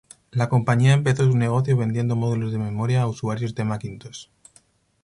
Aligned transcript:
La 0.31 0.49
compañía 0.49 0.93
empezó 0.93 1.25
su 1.25 1.37
negocio 1.37 1.77
vendiendo 1.77 2.15
módulos 2.15 2.51
de 2.51 2.57
memoria 2.57 3.03
a 3.03 3.07
usuarios 3.07 3.53
de 3.53 3.65
Macintosh. 3.65 4.29